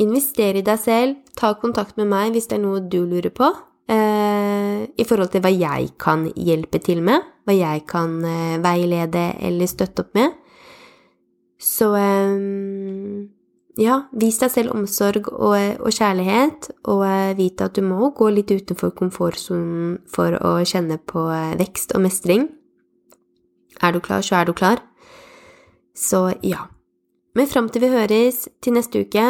invester 0.00 0.56
i 0.56 0.62
deg 0.64 0.78
selv, 0.80 1.18
ta 1.36 1.56
kontakt 1.58 1.98
med 1.98 2.08
meg 2.08 2.32
hvis 2.32 2.46
det 2.48 2.60
er 2.60 2.62
noe 2.62 2.80
du 2.80 3.02
lurer 3.02 3.34
på, 3.34 3.50
eh, 3.90 4.84
i 4.84 5.06
forhold 5.06 5.32
til 5.32 5.44
hva 5.44 5.52
jeg 5.52 5.94
kan 6.00 6.26
hjelpe 6.36 6.80
til 6.84 7.02
med, 7.04 7.24
hva 7.44 7.56
jeg 7.56 7.84
kan 7.90 8.18
eh, 8.24 8.58
veilede 8.64 9.32
eller 9.44 9.70
støtte 9.70 10.04
opp 10.04 10.14
med. 10.18 10.36
Så 11.60 11.90
eh, 11.96 13.28
ja, 13.80 14.00
vis 14.14 14.38
deg 14.38 14.52
selv 14.52 14.74
omsorg 14.74 15.30
og, 15.32 15.56
og 15.82 15.90
kjærlighet, 15.94 16.70
og 16.90 17.04
eh, 17.08 17.36
vite 17.38 17.68
at 17.68 17.78
du 17.78 17.82
må 17.86 18.12
gå 18.14 18.28
litt 18.30 18.52
utenfor 18.52 18.94
komfortsonen 18.98 19.96
for 20.10 20.36
å 20.38 20.56
kjenne 20.68 21.00
på 21.02 21.26
eh, 21.34 21.56
vekst 21.60 21.96
og 21.96 22.04
mestring. 22.06 22.48
Er 23.82 23.94
du 23.94 24.00
klar, 24.04 24.22
så 24.22 24.38
er 24.38 24.46
du 24.46 24.54
klar. 24.54 24.82
Så 25.94 26.28
ja. 26.46 26.68
Men 27.34 27.50
fram 27.50 27.68
til 27.68 27.82
vi 27.82 27.90
høres 27.90 28.44
til 28.62 28.76
neste 28.76 29.02
uke, 29.02 29.26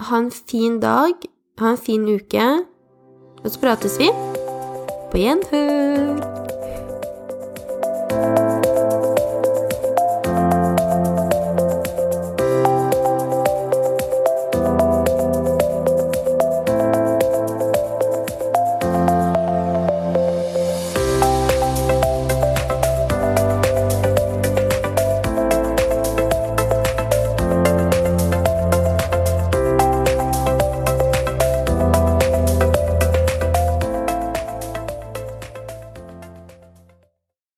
ha 0.00 0.18
en 0.18 0.30
fin 0.32 0.76
dag, 0.80 1.16
ha 1.60 1.72
en 1.72 1.80
fin 1.80 2.04
uke, 2.04 2.46
og 3.44 3.50
så 3.50 3.60
prates 3.60 3.98
vi. 4.00 4.10
På 5.10 5.18
gjenhør! 5.18 6.39